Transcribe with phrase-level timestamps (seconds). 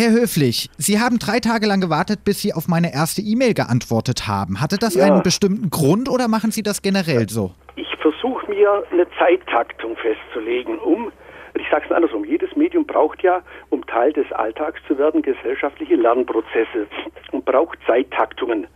[0.00, 4.28] Herr Höflich, Sie haben drei Tage lang gewartet, bis Sie auf meine erste E-Mail geantwortet
[4.28, 4.60] haben.
[4.60, 5.06] Hatte das ja.
[5.06, 7.50] einen bestimmten Grund oder machen Sie das generell so?
[7.74, 11.10] Ich versuche mir eine Zeittaktung festzulegen, um,
[11.58, 15.96] ich sage es andersrum, jedes Medium braucht ja, um Teil des Alltags zu werden, gesellschaftliche
[15.96, 16.86] Lernprozesse
[17.32, 18.68] und braucht Zeittaktungen.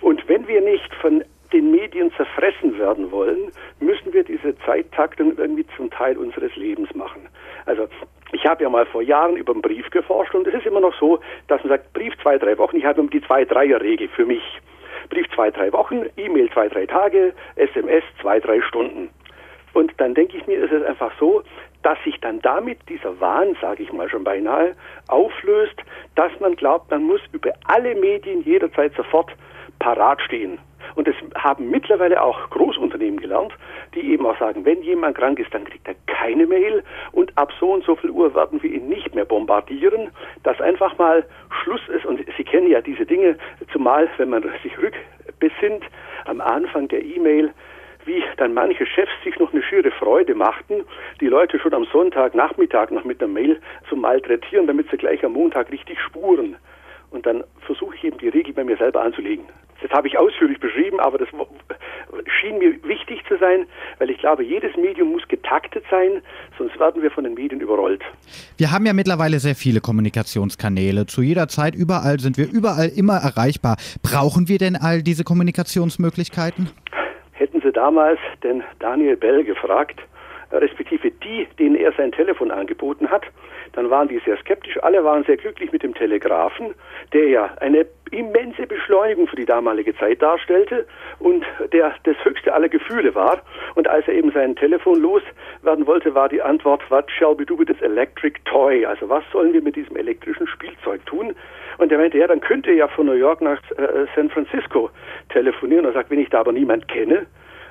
[0.00, 1.22] Und wenn wir nicht von
[1.52, 7.28] den Medien zerfressen werden wollen, müssen wir diese Zeittaktung irgendwie zum Teil unseres Lebens machen.
[7.66, 7.86] Also
[8.32, 10.94] ich habe ja mal vor Jahren über einen Brief geforscht und es ist immer noch
[10.98, 14.42] so, dass man sagt, Brief zwei, drei Wochen, ich habe die Zwei-Dreier-Regel für mich.
[15.08, 19.10] Brief zwei, drei Wochen, E-Mail zwei, drei Tage, SMS zwei, drei Stunden.
[19.72, 21.42] Und dann denke ich mir, ist es einfach so,
[21.82, 24.74] dass sich dann damit dieser Wahn, sage ich mal schon beinahe,
[25.08, 25.76] auflöst,
[26.14, 29.30] dass man glaubt, man muss über alle Medien jederzeit sofort
[29.78, 30.58] parat stehen.
[30.94, 33.52] Und das haben mittlerweile auch Großunternehmen gelernt,
[33.94, 36.82] die eben auch sagen, wenn jemand krank ist, dann kriegt er keine Mail
[37.12, 40.10] und ab so und so viel Uhr werden wir ihn nicht mehr bombardieren,
[40.42, 41.24] dass einfach mal
[41.62, 42.04] Schluss ist.
[42.06, 43.36] Und Sie kennen ja diese Dinge,
[43.72, 45.84] zumal wenn man sich rückbesinnt
[46.26, 47.52] am Anfang der E-Mail,
[48.04, 50.84] wie dann manche Chefs sich noch eine schiere Freude machten,
[51.20, 55.32] die Leute schon am Sonntagnachmittag noch mit der Mail zu malträtieren, damit sie gleich am
[55.32, 56.56] Montag richtig spuren.
[57.10, 59.44] Und dann versuche ich eben die Regel bei mir selber anzulegen.
[59.82, 61.28] Das habe ich ausführlich beschrieben, aber das
[62.40, 63.66] schien mir wichtig zu sein,
[63.98, 66.22] weil ich glaube, jedes Medium muss getaktet sein,
[66.58, 68.02] sonst werden wir von den Medien überrollt.
[68.58, 71.06] Wir haben ja mittlerweile sehr viele Kommunikationskanäle.
[71.06, 73.76] Zu jeder Zeit, überall sind wir überall immer erreichbar.
[74.02, 76.70] Brauchen wir denn all diese Kommunikationsmöglichkeiten?
[77.32, 80.00] Hätten Sie damals den Daniel Bell gefragt,
[80.52, 83.22] respektive die, denen er sein Telefon angeboten hat,
[83.72, 84.82] dann waren die sehr skeptisch.
[84.82, 86.74] Alle waren sehr glücklich mit dem Telegrafen,
[87.12, 90.86] der ja eine immense Beschleunigung für die damalige Zeit darstellte
[91.18, 93.42] und der das höchste aller Gefühle war.
[93.74, 97.58] Und als er eben sein Telefon loswerden wollte, war die Antwort, what shall we do
[97.58, 98.84] with this electric toy?
[98.84, 101.34] Also was sollen wir mit diesem elektrischen Spielzeug tun?
[101.78, 104.90] Und er meinte, ja, dann könnte er ja von New York nach äh, San Francisco
[105.30, 105.84] telefonieren.
[105.84, 107.26] Er sagt, wenn ich da aber niemand kenne,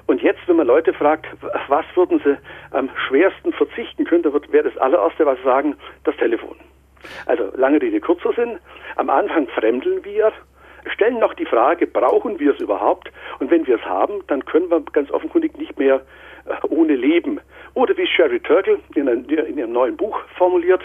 [0.09, 1.27] und jetzt, wenn man Leute fragt,
[1.67, 2.35] was würden sie
[2.71, 6.55] am schwersten verzichten können, wäre das allererste, was sie sagen, das Telefon.
[7.27, 8.57] Also lange Rede, kurzer Sinn.
[8.95, 10.31] Am Anfang fremdeln wir,
[10.91, 13.11] stellen noch die Frage, brauchen wir es überhaupt?
[13.37, 16.01] Und wenn wir es haben, dann können wir ganz offenkundig nicht mehr
[16.45, 17.39] äh, ohne leben.
[17.75, 20.81] Oder wie Sherry Turkle in, in ihrem neuen Buch formuliert,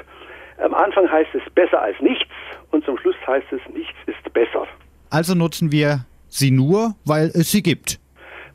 [0.59, 2.31] am Anfang heißt es besser als nichts
[2.73, 4.67] und zum Schluss heißt es nichts ist besser.
[5.09, 8.04] Also nutzen wir sie nur, weil es sie gibt.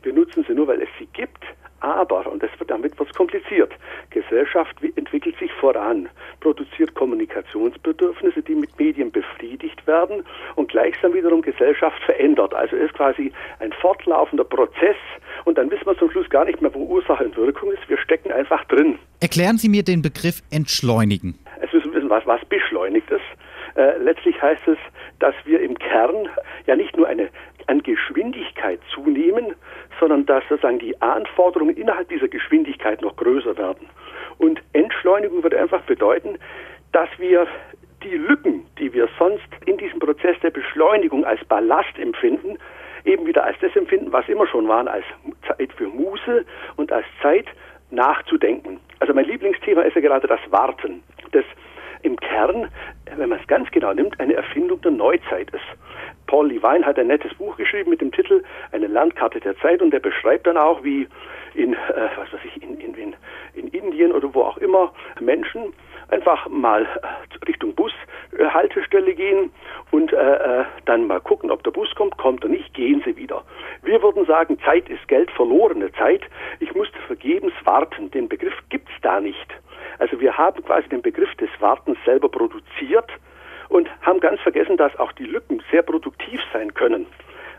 [0.04, 1.44] Wir nutzen sie nur, weil es sie gibt.
[1.82, 3.72] Aber, und das wird, damit wird es kompliziert,
[4.10, 6.10] Gesellschaft entwickelt sich voran,
[6.42, 10.24] produziert Kommunikationsbedürfnisse, die mit Medien befriedigt werden
[10.56, 12.54] und gleichsam wiederum Gesellschaft verändert.
[12.54, 14.98] Also ist quasi ein fortlaufender Prozess
[15.46, 17.88] und dann wissen wir zum Schluss gar nicht mehr, wo Ursache und Wirkung ist.
[17.88, 19.00] Wir stecken einfach drin.
[19.22, 21.40] Erklären Sie mir den Begriff entschleunigen.
[21.62, 23.22] Es müssen wissen, was, was beschleunigt ist.
[23.76, 24.78] Äh, letztlich heißt es,
[25.20, 26.28] dass wir im Kern
[26.68, 27.30] ja nicht nur eine
[27.68, 29.54] an Geschwindigkeit zunehmen,
[30.00, 33.88] sondern dass sozusagen die Anforderungen innerhalb dieser Geschwindigkeit noch größer werden.
[34.38, 36.38] Und Entschleunigung würde einfach bedeuten,
[36.92, 37.48] dass wir
[38.04, 42.58] die Lücken, die wir sonst in diesem Prozess der Beschleunigung als Ballast empfinden,
[43.06, 45.06] eben wieder als das empfinden, was immer schon waren, als
[45.48, 46.46] Zeit für Muße
[46.78, 47.46] und als Zeit
[47.92, 48.80] nachzudenken.
[49.00, 51.46] Also mein Lieblingsthema ist ja gerade das Warten, das
[52.02, 52.70] im Kern,
[53.16, 56.19] wenn man es ganz genau nimmt, eine Erfindung der Neuzeit ist.
[56.30, 59.90] Paul Levine hat ein nettes Buch geschrieben mit dem Titel Eine Landkarte der Zeit und
[59.90, 61.08] der beschreibt dann auch, wie
[61.56, 61.78] in, äh,
[62.18, 63.16] was weiß ich, in, in,
[63.56, 65.74] in Indien oder wo auch immer Menschen
[66.10, 69.52] einfach mal äh, Richtung Bushaltestelle gehen
[69.90, 73.18] und äh, äh, dann mal gucken, ob der Bus kommt, kommt er nicht, gehen sie
[73.18, 73.44] wieder.
[73.82, 76.22] Wir würden sagen, Zeit ist Geld, verlorene Zeit.
[76.60, 78.12] Ich musste vergebens warten.
[78.12, 79.48] Den Begriff gibt's da nicht.
[79.98, 83.10] Also wir haben quasi den Begriff des Wartens selber produziert
[83.70, 87.06] und haben ganz vergessen, dass auch die Lücken sehr produktiv sein können.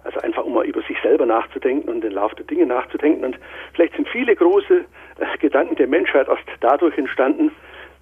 [0.04, 3.24] Also einfach um mal über sich selber nachzudenken und den Lauf der Dinge nachzudenken.
[3.24, 3.38] Und
[3.74, 4.84] vielleicht sind viele große
[5.18, 7.52] äh, Gedanken der Menschheit erst dadurch entstanden,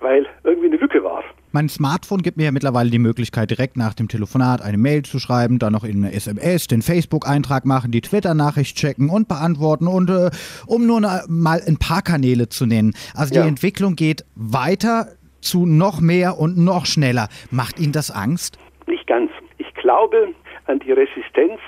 [0.00, 1.24] weil irgendwie eine Lücke war.
[1.50, 5.18] Mein Smartphone gibt mir ja mittlerweile die Möglichkeit, direkt nach dem Telefonat eine Mail zu
[5.18, 10.10] schreiben, dann noch in eine SMS, den Facebook-Eintrag machen, die Twitter-Nachricht checken und beantworten und
[10.10, 10.30] äh,
[10.66, 12.94] um nur mal ein paar Kanäle zu nennen.
[13.15, 13.47] Also die ja.
[13.47, 15.09] Entwicklung geht weiter
[15.40, 17.28] zu noch mehr und noch schneller.
[17.50, 18.58] Macht Ihnen das Angst?
[18.86, 19.30] Nicht ganz.
[19.58, 20.34] Ich glaube
[20.66, 21.60] an die Resistenz,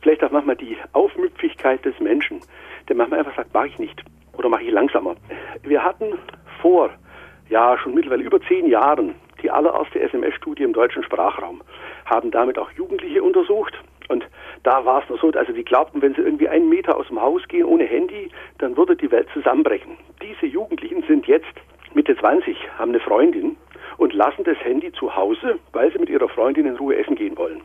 [0.00, 2.40] vielleicht auch manchmal die Aufmüpfigkeit des Menschen,
[2.88, 4.02] der manchmal einfach sagt, mache ich nicht
[4.36, 5.16] oder mache ich langsamer.
[5.62, 6.18] Wir hatten
[6.60, 6.90] vor,
[7.48, 11.62] ja, schon mittlerweile über zehn Jahren die allererste SMS-Studie im deutschen Sprachraum,
[12.06, 13.74] haben damit auch Jugendliche untersucht
[14.08, 14.26] und
[14.62, 17.20] da war es nur so, also die glaubten, wenn sie irgendwie einen Meter aus dem
[17.20, 19.96] Haus gehen ohne Handy, dann würde die Welt zusammenbrechen.
[20.22, 21.54] Diese Jugendlichen sind jetzt
[21.94, 23.56] Mitte 20, haben eine Freundin
[23.98, 27.36] und lassen das Handy zu Hause, weil sie mit ihrer Freundin in Ruhe essen gehen
[27.38, 27.62] wollen.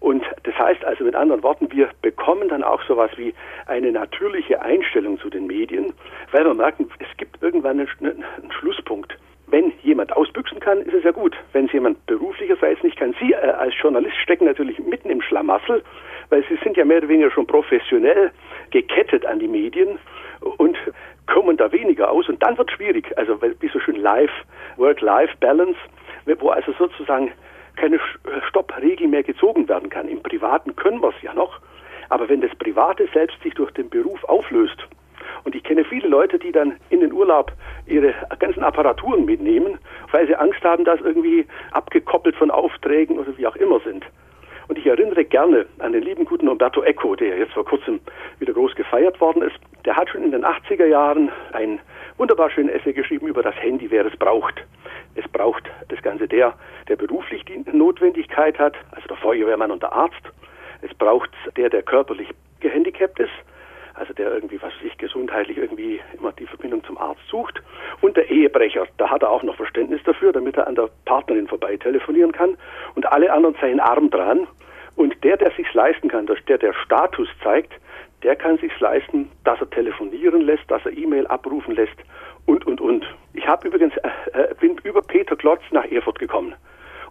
[0.00, 3.34] Und das heißt also mit anderen Worten, wir bekommen dann auch sowas wie
[3.66, 5.92] eine natürliche Einstellung zu den Medien,
[6.30, 9.18] weil wir merken, es gibt irgendwann einen, Schlusspunkt.
[9.48, 11.34] Wenn jemand ausbüchsen kann, ist es ja gut.
[11.52, 15.82] Wenn es jemand beruflicherseits nicht kann, Sie äh, als Journalist stecken natürlich mitten im Schlamassel,
[16.28, 18.30] weil Sie sind ja mehr oder weniger schon professionell
[18.70, 19.98] gekettet an die Medien
[20.40, 20.76] und
[21.26, 22.28] kommen da weniger aus.
[22.28, 23.16] Und dann wird schwierig.
[23.16, 24.32] Also wie so schön Life,
[24.76, 25.78] Work-Life-Balance,
[26.38, 27.32] wo also sozusagen
[27.76, 28.00] keine
[28.48, 30.08] Stoppregel mehr gezogen werden kann.
[30.08, 31.60] Im Privaten können wir es ja noch,
[32.08, 34.78] aber wenn das Private selbst sich durch den Beruf auflöst,
[35.44, 37.52] und ich kenne viele Leute, die dann in den Urlaub
[37.86, 39.78] ihre ganzen Apparaturen mitnehmen,
[40.10, 44.04] weil sie Angst haben, dass irgendwie abgekoppelt von Aufträgen oder wie auch immer sind.
[44.66, 48.00] Und ich erinnere gerne an den lieben guten Umberto Eco, der jetzt vor kurzem
[48.38, 49.56] wieder groß gefeiert worden ist.
[49.88, 51.80] Der hat schon in den 80er Jahren ein
[52.18, 54.62] wunderbar schönes Essay geschrieben über das Handy, wer es braucht.
[55.14, 56.52] Es braucht das Ganze der,
[56.88, 60.20] der beruflich die Notwendigkeit hat, also der Feuerwehrmann und der Arzt.
[60.82, 62.28] Es braucht der, der körperlich
[62.60, 63.32] gehandicapt ist,
[63.94, 67.62] also der irgendwie, was sich gesundheitlich irgendwie immer die Verbindung zum Arzt sucht.
[68.02, 71.48] Und der Ehebrecher, da hat er auch noch Verständnis dafür, damit er an der Partnerin
[71.48, 72.58] vorbei telefonieren kann.
[72.94, 74.46] Und alle anderen seien arm dran.
[74.96, 77.72] Und der, der sich's leisten kann, der der Status zeigt,
[78.22, 81.96] der kann sich's leisten, dass er telefonieren lässt, dass er E-Mail abrufen lässt
[82.46, 83.06] und, und, und.
[83.34, 86.54] Ich habe übrigens, äh, äh, bin über Peter Klotz nach Erfurt gekommen.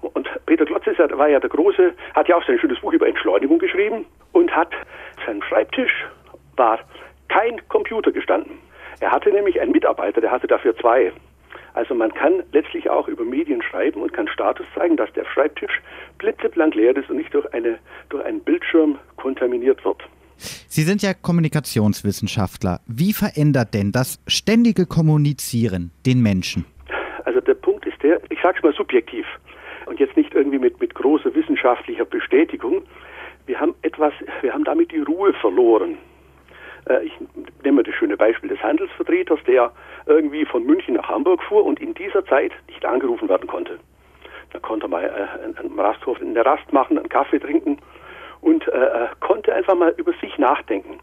[0.02, 2.94] Und Peter Klotz ist ja, war ja der große, hat ja auch sein schönes Buch
[2.94, 4.72] über Entschleunigung geschrieben und hat
[5.26, 6.06] seinen Schreibtisch
[6.56, 6.80] war
[7.30, 8.60] kein Computer gestanden.
[9.00, 11.12] Er hatte nämlich einen Mitarbeiter, der hatte dafür zwei.
[11.74, 15.82] Also man kann letztlich auch über Medien schreiben und kann Status zeigen, dass der Schreibtisch
[16.18, 17.78] blitzeblank leer ist und nicht durch, eine,
[18.10, 20.02] durch einen Bildschirm kontaminiert wird.
[20.68, 22.82] Sie sind ja Kommunikationswissenschaftler.
[22.88, 26.66] Wie verändert denn das ständige Kommunizieren den Menschen?
[27.26, 29.26] Also der Punkt ist der, ich sage es mal subjektiv
[29.86, 32.84] und jetzt nicht irgendwie mit, mit großer wissenschaftlicher Bestätigung.
[33.46, 35.98] Wir haben etwas, wir haben damit die Ruhe verloren.
[36.90, 37.14] Äh, ich
[37.64, 39.72] nehme das schöne Beispiel des Handelsvertreters, der
[40.06, 43.80] irgendwie von München nach Hamburg fuhr und in dieser Zeit nicht angerufen werden konnte.
[44.54, 47.78] Da konnte mal äh, am Rasthof in der Rast machen, einen Kaffee trinken
[48.48, 51.00] und äh, konnte einfach mal über sich nachdenken.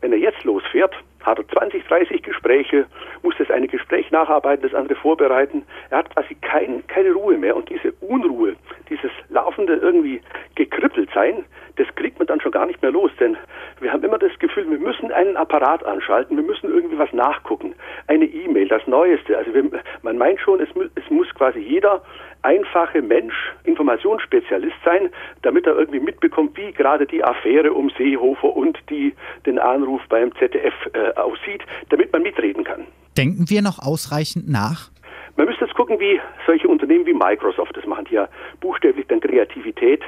[0.00, 0.94] Wenn er jetzt losfährt,
[1.24, 2.86] hat er 20, 30 Gespräche,
[3.22, 5.64] muss das eine Gespräch nacharbeiten, das andere vorbereiten.
[5.90, 7.56] Er hat quasi kein, keine Ruhe mehr.
[7.56, 8.54] Und diese Unruhe,
[8.88, 10.20] dieses laufende irgendwie
[10.54, 11.44] gekribbelt sein,
[11.74, 13.10] das kriegt man dann schon gar nicht mehr los.
[13.18, 13.36] Denn
[13.80, 17.74] wir haben immer das Gefühl, wir müssen einen Apparat anschalten, wir müssen irgendwie was nachgucken.
[18.06, 19.36] Eine E-Mail, das Neueste.
[19.36, 19.64] Also wir,
[20.02, 22.02] man meint schon, es, es muss quasi jeder
[22.42, 23.34] einfache Mensch
[23.64, 25.10] Informationsspezialist sein,
[25.42, 30.34] damit er irgendwie mitbekommt, wie gerade die Affäre um Seehofer und die, den Anruf beim
[30.36, 32.86] ZDF äh, aussieht, damit man mitreden kann.
[33.16, 34.90] Denken wir noch ausreichend nach?
[35.36, 38.28] Man müsste jetzt gucken, wie solche Unternehmen wie Microsoft das machen, die ja
[38.60, 40.02] buchstäblich dann Kreativität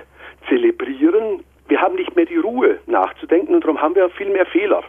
[0.49, 1.43] zelebrieren.
[1.69, 4.83] Wir haben nicht mehr die Ruhe nachzudenken und darum haben wir viel mehr Fehler.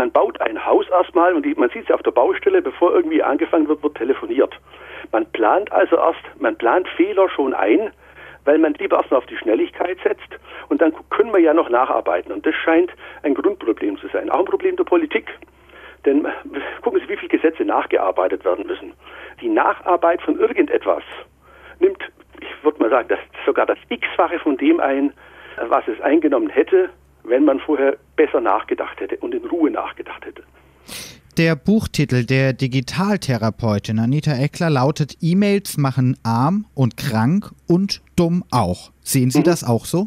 [0.00, 3.68] Man baut ein Haus erstmal und man sieht es auf der Baustelle, bevor irgendwie angefangen
[3.68, 4.58] wird, wird telefoniert.
[5.12, 7.90] Man plant also erst, man plant Fehler schon ein,
[8.46, 10.38] weil man lieber erstmal auf die Schnelligkeit setzt
[10.70, 12.32] und dann können wir ja noch nacharbeiten.
[12.32, 12.90] Und das scheint
[13.24, 15.26] ein Grundproblem zu sein, auch ein Problem der Politik.
[16.06, 16.26] Denn
[16.80, 18.94] gucken Sie, wie viele Gesetze nachgearbeitet werden müssen.
[19.42, 21.02] Die Nacharbeit von irgendetwas
[21.78, 22.02] nimmt,
[22.40, 25.12] ich würde mal sagen, das, sogar das X-fache von dem ein,
[25.58, 26.88] was es eingenommen hätte,
[27.24, 30.42] wenn man vorher besser nachgedacht hätte und in Ruhe nachgedacht hätte.
[31.38, 38.90] Der Buchtitel der Digitaltherapeutin Anita Eckler lautet E-Mails machen arm und krank und dumm auch.
[39.00, 39.44] Sehen Sie mhm.
[39.44, 40.06] das auch so?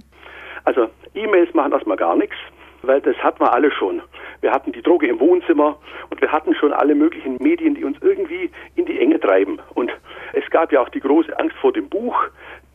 [0.66, 2.36] Also E-Mails machen erstmal gar nichts,
[2.82, 4.02] weil das hatten wir alle schon.
[4.42, 5.78] Wir hatten die Droge im Wohnzimmer
[6.10, 9.60] und wir hatten schon alle möglichen Medien, die uns irgendwie in die Enge treiben.
[9.74, 9.92] Und
[10.34, 12.16] es gab ja auch die große Angst vor dem Buch,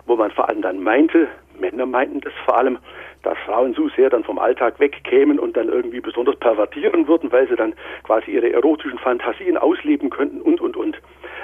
[0.07, 1.28] wo man vor allem dann meinte,
[1.61, 2.79] Männer meinten das vor allem,
[3.23, 7.49] dass Frauen so sehr dann vom Alltag wegkämen und dann irgendwie besonders pervertieren würden, weil
[7.49, 7.75] sie dann
[8.05, 10.99] quasi ihre erotischen Fantasien ausleben könnten und, und, und.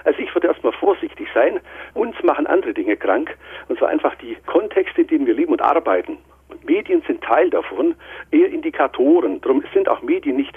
[0.05, 1.61] Also ich würde erstmal vorsichtig sein.
[1.95, 3.37] Uns machen andere Dinge krank,
[3.69, 6.19] und zwar einfach die Kontexte, in denen wir leben und arbeiten.
[6.49, 7.95] Und Medien sind Teil davon,
[8.31, 9.41] eher Indikatoren.
[9.41, 10.55] Darum sind auch Medien nicht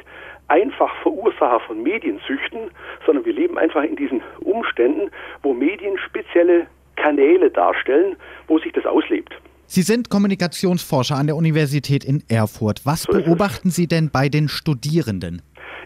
[0.50, 2.72] einfach Verursacher von Mediensüchten,
[3.06, 5.10] sondern wir leben einfach in diesen Umständen,
[5.44, 8.16] wo Medien spezielle Kanäle darstellen,
[8.48, 9.34] wo sich das auslebt.
[9.70, 12.86] Sie sind Kommunikationsforscher an der Universität in Erfurt.
[12.86, 15.42] Was so beobachten Sie denn bei den Studierenden?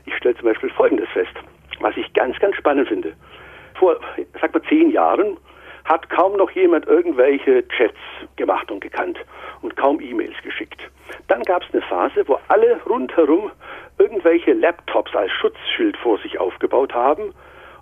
[0.06, 1.34] Ich stelle zum Beispiel Folgendes fest,
[1.80, 3.14] was ich ganz, ganz spannend finde.
[3.80, 4.00] Vor,
[4.40, 5.36] sag mal, zehn Jahren
[5.86, 7.98] hat kaum noch jemand irgendwelche Chats
[8.36, 9.18] gemacht und gekannt
[9.64, 10.80] und kaum E-Mails geschickt.
[11.28, 13.52] Dann gab es eine Phase, wo alle rundherum
[13.98, 17.34] irgendwelche Laptops als Schutzschild vor sich aufgebaut haben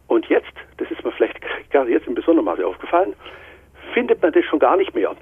[0.07, 1.39] Und jetzt, das ist mir vielleicht
[1.71, 3.13] gerade jetzt in besonderem Maße aufgefallen,
[3.93, 5.13] findet man das schon gar nicht mehr.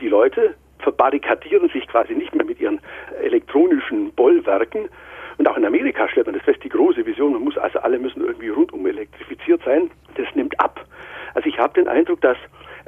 [0.00, 2.80] Die Leute verbarrikadieren sich quasi nicht mehr mit ihren
[3.22, 4.88] elektronischen Bollwerken.
[5.38, 7.98] Und auch in Amerika stellt man das fest, die große Vision, man muss also alle
[7.98, 10.84] müssen irgendwie rundum elektrifiziert sein, das nimmt ab.
[11.34, 12.36] Also ich habe den Eindruck, dass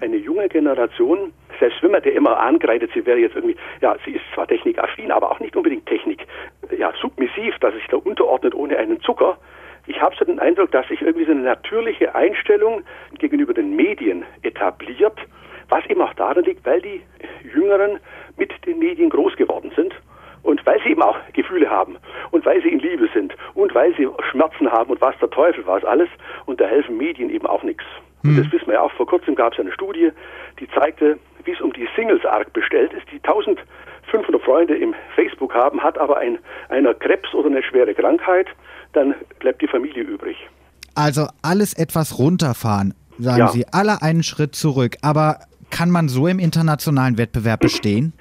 [0.01, 4.13] eine junge Generation, selbst wenn man der immer angreitet, sie wäre jetzt irgendwie, ja, sie
[4.13, 6.27] ist zwar technikaffin, aber auch nicht unbedingt Technik,
[6.77, 9.39] ja, submissiv, dass sich da unterordnet ohne einen Zucker.
[9.87, 12.83] Ich habe so den Eindruck, dass sich irgendwie so eine natürliche Einstellung
[13.19, 15.19] gegenüber den Medien etabliert,
[15.71, 17.03] was eben auch daran liegt, weil die
[17.55, 17.99] Jüngeren
[18.37, 19.95] mit den Medien groß geworden sind
[20.43, 21.97] und weil sie eben auch Gefühle haben
[22.31, 25.67] und weil sie in Liebe sind und weil sie Schmerzen haben und was der Teufel
[25.67, 26.09] was alles
[26.47, 27.85] und da helfen Medien eben auch nichts.
[28.23, 28.53] Und das hm.
[28.53, 28.93] wissen wir ja auch.
[28.93, 30.11] Vor kurzem gab es eine Studie,
[30.59, 35.55] die zeigte, wie es um die Singles arg bestellt ist, die 1500 Freunde im Facebook
[35.55, 38.47] haben, hat aber ein, einer Krebs oder eine schwere Krankheit,
[38.93, 40.37] dann bleibt die Familie übrig.
[40.95, 43.49] Also alles etwas runterfahren, sagen ja.
[43.49, 44.97] Sie, alle einen Schritt zurück.
[45.03, 45.39] Aber
[45.71, 48.13] kann man so im internationalen Wettbewerb bestehen?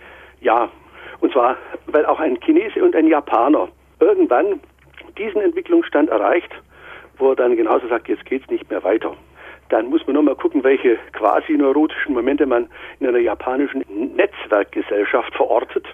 [0.42, 0.70] Ja,
[1.20, 3.68] und zwar, weil auch ein Chinese und ein Japaner
[4.00, 4.60] irgendwann
[5.18, 6.52] diesen Entwicklungsstand erreicht,
[7.18, 9.14] wo er dann genauso sagt, jetzt geht es nicht mehr weiter.
[9.70, 12.68] Dann muss man nochmal gucken, welche quasi neurotischen Momente man
[13.00, 13.84] in einer japanischen
[14.16, 15.86] Netzwerkgesellschaft verortet.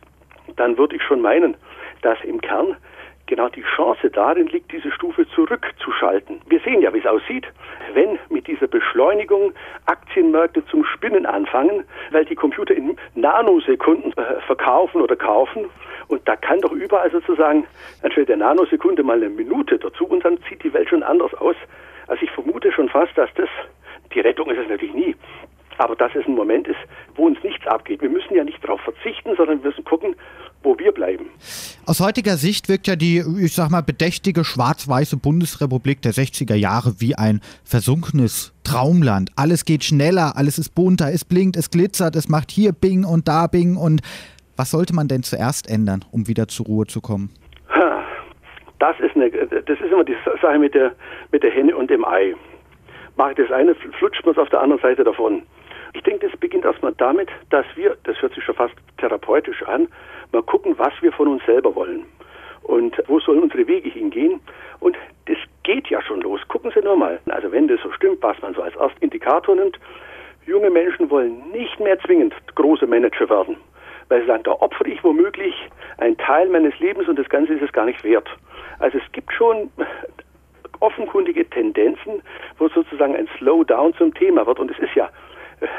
[0.55, 1.57] Dann würde ich schon meinen,
[2.01, 2.77] dass im Kern
[3.27, 6.41] genau die Chance darin liegt, diese Stufe zurückzuschalten.
[6.47, 7.47] Wir sehen ja, wie es aussieht,
[7.93, 9.53] wenn mit dieser Beschleunigung
[9.85, 15.65] Aktienmärkte zum Spinnen anfangen, weil die Computer in Nanosekunden äh, verkaufen oder kaufen.
[16.07, 17.65] Und da kann doch überall sozusagen
[18.03, 21.55] anstelle der Nanosekunde mal eine Minute dazu und dann sieht die Welt schon anders aus.
[22.07, 23.49] Also ich vermute schon fast, dass das,
[24.13, 25.15] die Rettung ist es natürlich nie,
[25.77, 26.79] aber dass es ein Moment ist,
[27.15, 28.01] wo uns nichts abgeht.
[28.01, 30.15] Wir müssen ja nicht darauf verzichten, sondern wir müssen gucken,
[30.65, 31.27] wo wir bleiben.
[31.85, 36.95] Aus heutiger Sicht wirkt ja die, ich sag mal, bedächtige schwarz-weiße Bundesrepublik der 60er Jahre
[36.99, 39.31] wie ein versunkenes Traumland.
[39.35, 43.27] Alles geht schneller, alles ist bunter, es blinkt, es glitzert, es macht hier Bing und
[43.27, 43.77] da Bing.
[43.77, 44.01] Und
[44.57, 47.29] was sollte man denn zuerst ändern, um wieder zur Ruhe zu kommen?
[48.79, 50.91] Das ist, eine, das ist immer die Sache mit der,
[51.31, 52.35] mit der Henne und dem Ei.
[53.15, 55.43] Mache ich das eine, flutscht man es auf der anderen Seite davon.
[55.95, 59.87] Ich denke, das beginnt erstmal damit, dass wir, das hört sich schon fast therapeutisch an,
[60.33, 62.05] mal gucken, was wir von uns selber wollen.
[62.63, 64.41] Und wo sollen unsere Wege hingehen?
[64.81, 64.97] Und
[65.27, 66.41] das geht ja schon los.
[66.49, 67.19] Gucken Sie nur mal.
[67.29, 69.79] Also wenn das so stimmt, was man so als Indikator nimmt,
[70.45, 73.55] junge Menschen wollen nicht mehr zwingend große Manager werden.
[74.09, 75.55] Weil sie sagen, da opfere ich womöglich
[75.97, 78.27] einen Teil meines Lebens und das Ganze ist es gar nicht wert.
[78.79, 79.71] Also es gibt schon
[80.81, 82.21] offenkundige Tendenzen,
[82.57, 84.59] wo sozusagen ein Slowdown zum Thema wird.
[84.59, 85.09] Und es ist ja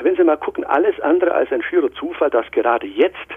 [0.02, 3.28] wenn Sie mal gucken, alles andere als ein schierer Zufall, dass gerade jetzt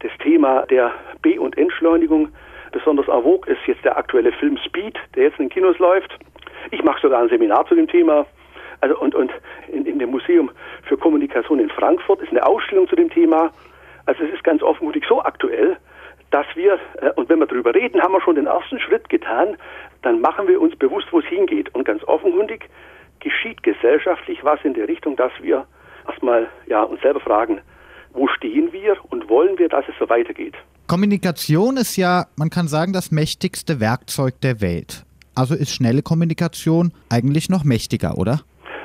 [0.00, 2.28] das Thema der B- und Entschleunigung
[2.72, 6.12] besonders vogue ist, jetzt der aktuelle Film Speed, der jetzt in den Kinos läuft.
[6.70, 8.26] Ich mache sogar ein Seminar zu dem Thema.
[8.80, 9.32] Also und, und
[9.68, 10.50] in, in dem Museum
[10.82, 13.50] für Kommunikation in Frankfurt ist eine Ausstellung zu dem Thema.
[14.04, 15.76] Also es ist ganz offenkundig so aktuell,
[16.30, 19.56] dass wir, äh, und wenn wir darüber reden, haben wir schon den ersten Schritt getan,
[20.02, 21.74] dann machen wir uns bewusst, wo es hingeht.
[21.74, 22.68] Und ganz offenkundig
[23.20, 25.66] geschieht gesellschaftlich was in der Richtung, dass wir
[26.08, 27.60] erstmal ja, uns selber fragen,
[28.12, 30.54] wo stehen wir und wollen wir, dass es so weitergeht.
[30.86, 35.04] Kommunikation ist ja, man kann sagen, das mächtigste Werkzeug der Welt.
[35.34, 38.40] Also ist schnelle Kommunikation eigentlich noch mächtiger, oder?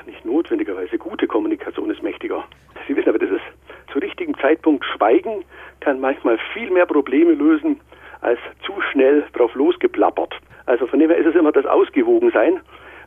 [0.05, 0.97] Nicht notwendigerweise.
[0.97, 2.43] Gute Kommunikation ist mächtiger.
[2.87, 5.43] Sie wissen aber, das ist zu richtigen Zeitpunkt Schweigen
[5.79, 7.79] kann manchmal viel mehr Probleme lösen
[8.21, 10.33] als zu schnell drauf losgeplappert.
[10.65, 12.61] Also von dem her ist es immer das Ausgewogensein.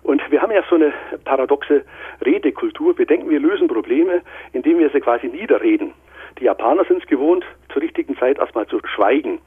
[0.05, 0.93] Und wir haben ja so eine
[1.25, 1.83] paradoxe
[2.25, 2.97] Redekultur.
[2.97, 5.95] Wir denken, wir lösen Probleme, indem wir sie quasi niederreden.
[6.39, 9.39] Die Japaner sind es gewohnt, zur richtigen Zeit erstmal zu schweigen,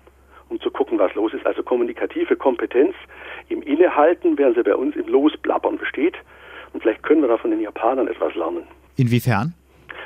[0.50, 1.46] um zu gucken, was los ist.
[1.46, 2.96] Also kommunikative Kompetenz
[3.50, 6.16] im Innehalten, während sie bei uns im Losblabbern besteht.
[6.74, 8.64] Und vielleicht können wir da von den Japanern etwas lernen.
[8.96, 9.54] Inwiefern?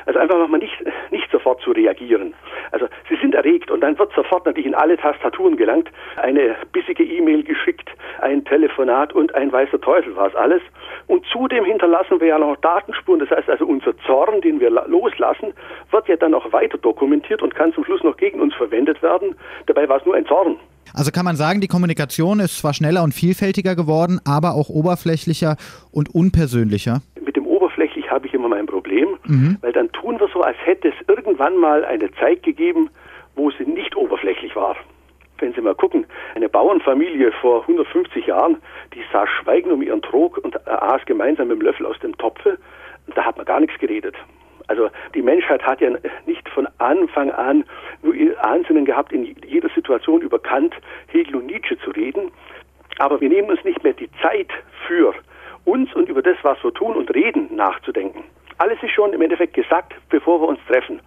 [0.06, 0.74] Also einfach nochmal nicht,
[1.12, 2.34] nicht sofort zu reagieren.
[2.72, 7.04] Also sie sind erregt und dann wird sofort natürlich in alle Tastaturen gelangt, eine bissige
[7.04, 7.90] E-Mail geschickt,
[8.22, 10.62] ein Telefonat und ein weißer Teufel war es alles.
[11.08, 13.20] Und zudem hinterlassen wir ja noch Datenspuren.
[13.20, 15.54] Das heißt also, unser Zorn, den wir loslassen,
[15.92, 19.36] wird ja dann auch weiter dokumentiert und kann zum Schluss noch gegen uns verwendet werden.
[19.66, 20.58] Dabei war es nur ein Zorn.
[20.94, 25.56] Also kann man sagen, die Kommunikation ist zwar schneller und vielfältiger geworden, aber auch oberflächlicher
[25.92, 27.02] und unpersönlicher
[28.42, 29.58] immer mein Problem, mhm.
[29.62, 32.90] weil dann tun wir so, als hätte es irgendwann mal eine Zeit gegeben,
[33.36, 34.76] wo sie nicht oberflächlich war.
[35.40, 36.06] Wenn Sie mal gucken,
[36.36, 38.58] eine Bauernfamilie vor 150 Jahren,
[38.94, 42.60] die saß schweigend um ihren Trog und aß gemeinsam mit dem Löffel aus dem Topfe,
[43.16, 44.16] da hat man gar nichts geredet.
[44.68, 45.90] Also die Menschheit hat ja
[46.26, 47.66] nicht von Anfang an
[48.04, 50.76] nur ihr Ansinnen gehabt, in jeder Situation über Kant,
[51.08, 52.32] Hegel und Nietzsche zu reden,
[53.00, 54.50] aber wir nehmen uns nicht mehr die Zeit
[54.88, 55.14] für
[55.66, 58.24] uns und über das, was wir tun und reden, nachzudenken.
[58.62, 61.00] Alles ist schon im Endeffekt gesagt, bevor wir uns treffen.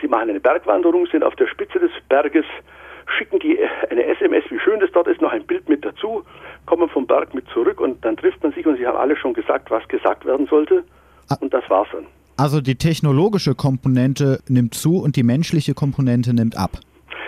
[0.00, 2.46] Sie machen eine Bergwanderung, sind auf der Spitze des Berges,
[3.18, 3.58] schicken die
[3.90, 6.24] eine SMS, wie schön das dort ist, noch ein Bild mit dazu,
[6.64, 9.34] kommen vom Berg mit zurück und dann trifft man sich und sie haben alle schon
[9.34, 10.84] gesagt, was gesagt werden sollte.
[11.28, 11.36] Ah.
[11.38, 12.06] Und das war's dann.
[12.38, 16.78] Also die technologische Komponente nimmt zu und die menschliche Komponente nimmt ab.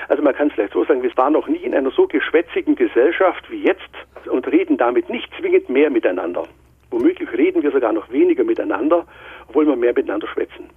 [0.09, 2.75] Also man kann es vielleicht so sagen, wir waren noch nie in einer so geschwätzigen
[2.75, 6.45] Gesellschaft wie jetzt und reden damit nicht zwingend mehr miteinander.
[6.91, 9.05] Womöglich reden wir sogar noch weniger miteinander,
[9.49, 10.71] obwohl wir mehr miteinander schwätzen.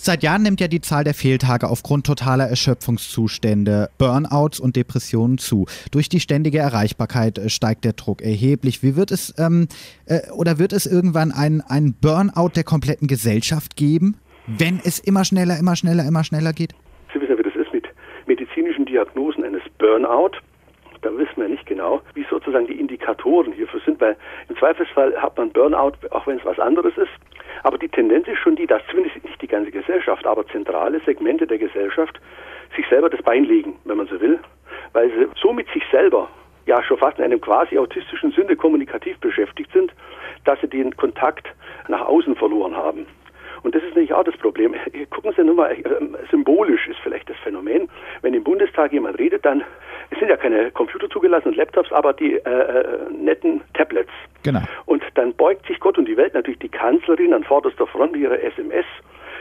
[0.00, 5.66] Seit Jahren nimmt ja die Zahl der Fehltage aufgrund totaler Erschöpfungszustände, Burnouts und Depressionen zu.
[5.90, 8.84] Durch die ständige Erreichbarkeit äh, steigt der Druck erheblich.
[8.84, 9.66] Wie wird es ähm,
[10.06, 15.24] äh, oder wird es irgendwann ein, ein Burnout der kompletten Gesellschaft geben, wenn es immer
[15.24, 16.74] schneller, immer schneller, immer schneller geht?
[17.12, 17.86] Sie wissen ja, wie das ist mit
[18.26, 20.38] medizinischen Diagnosen eines Burnout
[21.02, 24.16] da wissen wir nicht genau, wie sozusagen die Indikatoren hierfür sind, weil
[24.48, 27.10] im Zweifelsfall hat man Burnout, auch wenn es was anderes ist.
[27.62, 31.46] Aber die Tendenz ist schon die, dass zumindest nicht die ganze Gesellschaft, aber zentrale Segmente
[31.46, 32.20] der Gesellschaft
[32.76, 34.38] sich selber das Bein legen, wenn man so will,
[34.92, 36.28] weil sie so mit sich selber
[36.66, 39.92] ja schon fast in einem quasi autistischen Sinne kommunikativ beschäftigt sind,
[40.44, 41.48] dass sie den Kontakt
[41.88, 43.06] nach außen verloren haben.
[43.62, 44.74] Und das ist natürlich auch das Problem.
[45.10, 45.82] Gucken Sie nur mal, äh,
[46.30, 47.88] symbolisch ist vielleicht das Phänomen.
[48.22, 49.64] Wenn im Bundestag jemand redet, dann
[50.10, 54.10] es sind ja keine Computer zugelassen und Laptops, aber die äh, äh, netten Tablets.
[54.42, 54.60] Genau.
[55.18, 58.84] Dann beugt sich Gott und die Welt natürlich die Kanzlerin an vorderster Front ihrer SMS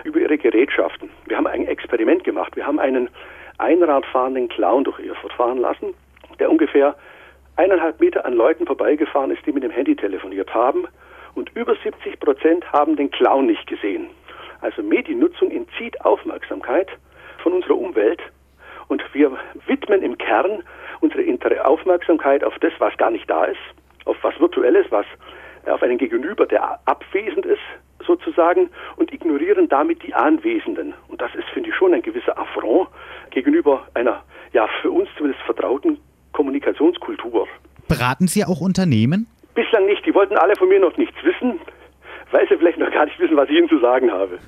[0.06, 1.12] über ihre Gerätschaften.
[1.28, 2.56] Wir haben ein Experiment gemacht.
[2.56, 3.12] Wir haben einen
[3.60, 5.94] einradfahrenden Clown durch Erfurt fahren lassen,
[6.40, 6.96] der ungefähr
[7.58, 10.88] eineinhalb Meter an Leuten vorbeigefahren ist, die mit dem Handy telefoniert haben.
[11.36, 14.08] Und über 70 Prozent haben den Clown nicht gesehen.
[14.62, 16.90] Also Mediennutzung entzieht Aufmerksamkeit
[17.44, 18.24] von unserer Umwelt
[18.88, 19.32] und wir
[19.68, 20.64] widmen im Kern
[21.02, 23.60] unsere Aufmerksamkeit auf das, was gar nicht da ist,
[24.06, 25.06] auf was Virtuelles, was
[25.74, 27.60] auf einen Gegenüber, der abwesend ist,
[28.06, 30.94] sozusagen, und ignorieren damit die Anwesenden.
[31.08, 32.90] Und das ist, finde ich, schon ein gewisser Affront
[33.32, 36.00] gegenüber einer, ja, für uns zumindest vertrauten
[36.34, 37.48] Kommunikationskultur.
[37.88, 39.28] Beraten Sie auch Unternehmen?
[39.56, 40.06] Bislang nicht.
[40.06, 41.60] Die wollten alle von mir noch nichts wissen,
[42.32, 44.40] weil sie vielleicht noch gar nicht wissen, was ich ihnen zu sagen habe.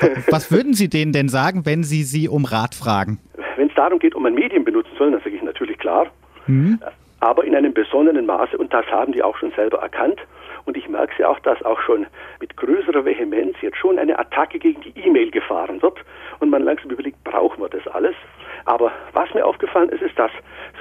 [0.30, 3.18] Was würden Sie denen denn sagen, wenn Sie sie um Rat fragen?
[3.56, 6.06] Wenn es darum geht, ob man Medien benutzen soll, dann sage ich natürlich klar.
[6.46, 6.80] Mhm.
[7.20, 10.20] Aber in einem besonnenen Maße, und das haben die auch schon selber erkannt.
[10.84, 12.06] Ich merke ja auch, dass auch schon
[12.40, 15.98] mit größerer Vehemenz jetzt schon eine Attacke gegen die E-Mail gefahren wird.
[16.40, 18.14] Und man langsam überlegt, brauchen wir das alles?
[18.66, 20.30] Aber was mir aufgefallen ist, ist, dass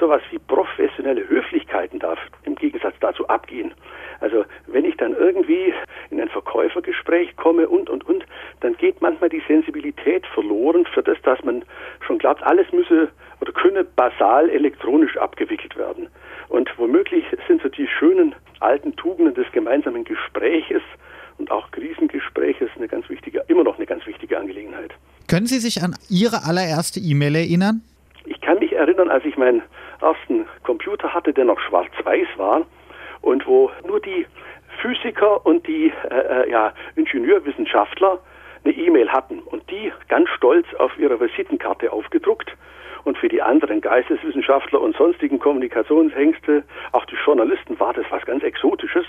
[0.02, 3.74] sowas wie professionelle Höflichkeiten darf im Gegensatz dazu abgehen.
[4.20, 5.74] Also wenn ich dann irgendwie
[6.10, 8.26] in ein Verkäufergespräch komme und, und, und,
[8.60, 11.64] dann geht manchmal die Sensibilität verloren für das, dass man
[12.06, 13.08] schon glaubt, alles müsse
[13.40, 16.10] oder könne basal elektronisch abgewickelt werden.
[16.50, 20.82] Und womöglich sind so die schönen alten Tugenden des gemeinsamen Gespräches
[21.38, 24.92] und auch Krisengespräches eine ganz wichtige, immer noch eine ganz wichtige Angelegenheit.
[25.28, 27.82] Können Sie sich an Ihre allererste E-Mail erinnern?
[28.26, 29.62] Ich kann mich erinnern, als ich meinen
[30.02, 32.66] ersten Computer hatte, der noch schwarz-weiß war
[33.22, 34.26] und wo nur die
[34.82, 38.20] Physiker und die äh, äh, ja, Ingenieurwissenschaftler
[38.64, 42.52] eine E-Mail hatten und die ganz stolz auf ihrer Visitenkarte aufgedruckt.
[43.04, 48.44] Und für die anderen Geisteswissenschaftler und sonstigen Kommunikationshengste, auch die Journalisten, war das was ganz
[48.44, 49.06] Exotisches.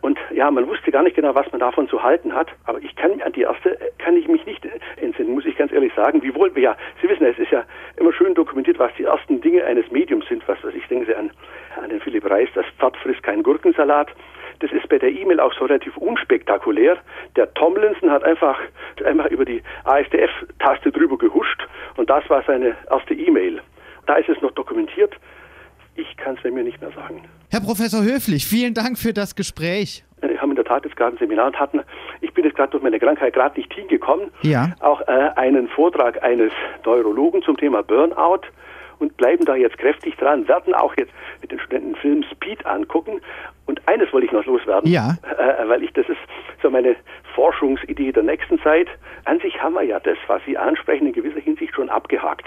[0.00, 2.48] Und ja, man wusste gar nicht genau, was man davon zu halten hat.
[2.64, 5.92] Aber ich kann an die erste kann ich mich nicht entsinnen, muss ich ganz ehrlich
[5.94, 6.22] sagen.
[6.22, 7.64] Wiewohl wir ja, Sie wissen, es ist ja
[7.96, 10.46] immer schön dokumentiert, was die ersten Dinge eines Mediums sind.
[10.46, 11.30] Was weiß ich, denken Sie an,
[11.82, 14.08] an den Philipp Reis, das Pferd frisst keinen Gurkensalat.
[14.60, 16.98] Das ist bei der E-Mail auch so relativ unspektakulär.
[17.36, 18.58] Der Tomlinson hat einfach,
[19.04, 21.66] einfach über die ASDF-Taste drüber gehuscht
[21.96, 23.60] und das war seine erste E-Mail.
[24.06, 25.14] Da ist es noch dokumentiert.
[25.94, 27.22] Ich kann es mir nicht mehr sagen.
[27.50, 30.04] Herr Professor Höflich, vielen Dank für das Gespräch.
[30.20, 31.80] Wir haben in der Tat jetzt gerade ein Seminar und hatten,
[32.20, 34.74] ich bin jetzt gerade durch meine Krankheit gerade nicht hingekommen, ja.
[34.80, 36.52] auch äh, einen Vortrag eines
[36.84, 38.42] Neurologen zum Thema Burnout
[38.98, 43.20] und bleiben da jetzt kräftig dran, werden auch jetzt mit den Studenten Film Speed angucken.
[43.66, 45.16] Und eines wollte ich noch loswerden, ja.
[45.38, 46.18] äh, weil ich, das ist
[46.62, 46.96] so meine
[47.34, 48.88] Forschungsidee der nächsten Zeit.
[49.24, 52.46] An sich haben wir ja das, was Sie ansprechen, in gewisser Hinsicht schon abgehakt.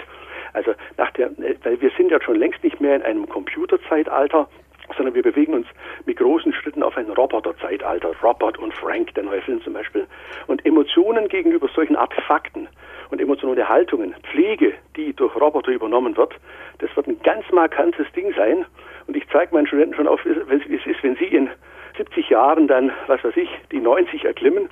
[0.52, 1.30] Also nach der,
[1.62, 4.48] weil wir sind ja schon längst nicht mehr in einem Computerzeitalter,
[4.96, 5.66] sondern wir bewegen uns
[6.06, 8.12] mit großen Schritten auf ein Roboterzeitalter.
[8.22, 10.06] Robert und Frank, der neue Film zum Beispiel.
[10.46, 12.68] Und Emotionen gegenüber solchen Artefakten
[13.10, 16.34] und emotionale Haltungen, Pflege, die durch Roboter übernommen wird,
[16.78, 18.64] das wird ein ganz markantes Ding sein.
[19.06, 21.50] Und ich zeige meinen Studenten schon auf, wie es ist, wenn sie in
[21.96, 24.68] 70 Jahren dann, was weiß ich, die 90 erklimmen,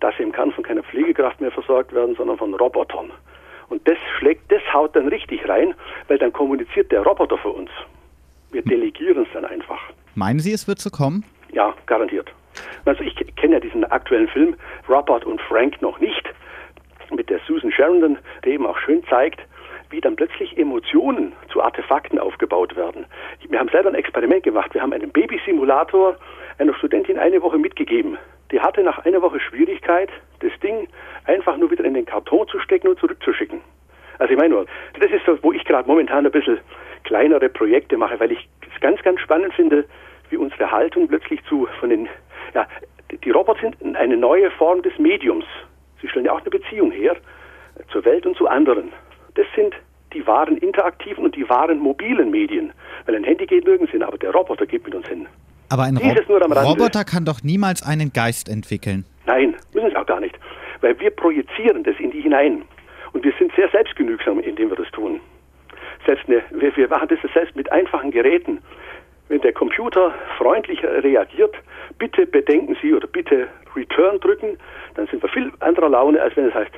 [0.00, 3.12] dass sie im Kern von keiner Pflegekraft mehr versorgt werden, sondern von Robotern.
[3.68, 5.74] Und das schlägt, das haut dann richtig rein,
[6.08, 7.70] weil dann kommuniziert der Roboter für uns.
[8.52, 9.80] Wir delegieren es dann einfach.
[10.14, 11.24] Meinen Sie, es wird so kommen?
[11.52, 12.30] Ja, garantiert.
[12.84, 14.56] Also ich kenne ja diesen aktuellen Film
[14.88, 16.22] Robert und Frank noch nicht
[17.10, 19.40] mit der Susan Sheridan, der eben auch schön zeigt,
[19.90, 23.06] wie dann plötzlich Emotionen zu Artefakten aufgebaut werden.
[23.48, 24.72] Wir haben selber ein Experiment gemacht.
[24.74, 26.16] Wir haben einen Babysimulator
[26.58, 28.18] einer Studentin eine Woche mitgegeben.
[28.50, 30.10] Die hatte nach einer Woche Schwierigkeit,
[30.40, 30.88] das Ding
[31.24, 33.60] einfach nur wieder in den Karton zu stecken und zurückzuschicken.
[34.22, 34.66] Also ich meine nur,
[35.00, 36.58] das ist so, wo ich gerade momentan ein bisschen
[37.02, 39.84] kleinere Projekte mache, weil ich es ganz, ganz spannend finde,
[40.30, 42.08] wie unsere Haltung plötzlich zu von den,
[42.54, 42.68] ja,
[43.10, 45.44] die Roboter sind eine neue Form des Mediums.
[46.00, 47.16] Sie stellen ja auch eine Beziehung her
[47.90, 48.92] zur Welt und zu anderen.
[49.34, 49.74] Das sind
[50.12, 52.72] die wahren interaktiven und die wahren mobilen Medien.
[53.06, 55.26] Weil ein Handy geht nirgends hin, aber der Roboter geht mit uns hin.
[55.68, 59.04] Aber ein Rob Roboter kann doch niemals einen Geist entwickeln.
[59.26, 60.38] Nein, müssen es auch gar nicht.
[60.80, 62.62] Weil wir projizieren das in die hinein.
[63.22, 65.20] Und wir sind sehr selbstgenügsam, indem wir das tun.
[66.04, 68.60] Selbst eine, wir, wir machen das selbst mit einfachen Geräten.
[69.28, 71.54] Wenn der Computer freundlich reagiert,
[72.00, 74.58] bitte bedenken Sie oder bitte Return drücken,
[74.96, 76.72] dann sind wir viel anderer Laune, als wenn es heißt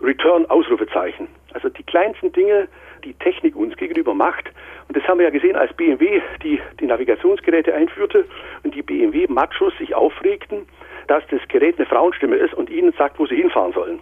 [0.00, 1.26] Return Ausrufezeichen.
[1.52, 2.68] Also die kleinsten Dinge,
[3.02, 4.52] die Technik uns gegenüber macht.
[4.86, 8.24] Und das haben wir ja gesehen, als BMW die, die Navigationsgeräte einführte
[8.62, 10.68] und die BMW-Machos sich aufregten,
[11.08, 13.98] dass das Gerät eine Frauenstimme ist und ihnen sagt, wo sie hinfahren sollen.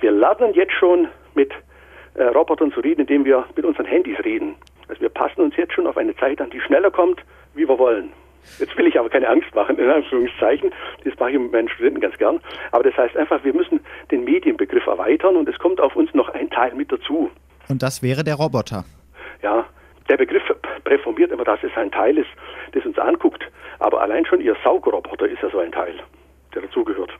[0.00, 1.52] Wir lernen jetzt schon mit
[2.14, 4.56] äh, Robotern zu reden, indem wir mit unseren Handys reden.
[4.88, 7.20] Also wir passen uns jetzt schon auf eine Zeit an, die schneller kommt,
[7.54, 8.12] wie wir wollen.
[8.58, 10.72] Jetzt will ich aber keine Angst machen, in Anführungszeichen.
[11.04, 12.40] Das mache ich mit meinen Studenten ganz gern.
[12.70, 16.28] Aber das heißt einfach, wir müssen den Medienbegriff erweitern und es kommt auf uns noch
[16.30, 17.30] ein Teil mit dazu.
[17.68, 18.84] Und das wäre der Roboter.
[19.42, 19.66] Ja,
[20.08, 20.44] der Begriff
[20.84, 22.30] präformiert immer, dass es ein Teil ist,
[22.72, 23.42] das uns anguckt.
[23.80, 25.94] Aber allein schon Ihr Saugroboter ist ja so ein Teil,
[26.54, 27.10] der dazugehört.